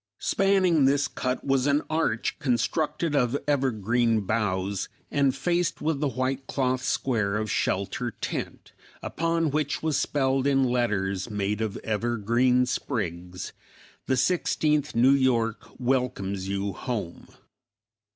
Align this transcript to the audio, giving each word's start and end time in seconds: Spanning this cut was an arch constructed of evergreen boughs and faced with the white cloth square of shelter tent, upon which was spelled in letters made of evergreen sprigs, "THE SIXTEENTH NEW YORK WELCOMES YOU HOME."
Spanning 0.17 0.85
this 0.85 1.07
cut 1.07 1.45
was 1.45 1.67
an 1.67 1.83
arch 1.87 2.39
constructed 2.39 3.15
of 3.15 3.37
evergreen 3.47 4.21
boughs 4.21 4.89
and 5.11 5.35
faced 5.35 5.79
with 5.79 5.99
the 5.99 6.07
white 6.07 6.47
cloth 6.47 6.81
square 6.81 7.37
of 7.37 7.51
shelter 7.51 8.09
tent, 8.09 8.73
upon 9.03 9.51
which 9.51 9.83
was 9.83 9.99
spelled 9.99 10.47
in 10.47 10.63
letters 10.63 11.29
made 11.29 11.61
of 11.61 11.77
evergreen 11.83 12.65
sprigs, 12.65 13.53
"THE 14.07 14.17
SIXTEENTH 14.17 14.95
NEW 14.95 15.11
YORK 15.13 15.69
WELCOMES 15.77 16.47
YOU 16.47 16.73
HOME." 16.73 17.27